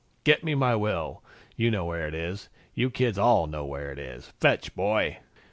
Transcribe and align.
"Get 0.23 0.43
me 0.43 0.55
my 0.55 0.75
will. 0.75 1.21
You 1.55 1.69
know 1.69 1.85
where 1.85 2.07
it 2.07 2.15
is. 2.15 2.49
You 2.73 2.89
kids 2.89 3.19
all 3.19 3.45
know 3.45 3.65
where 3.65 3.91
it 3.91 3.99
is. 3.99 4.33
Fetch, 4.39 4.73
boy!" 4.73 5.19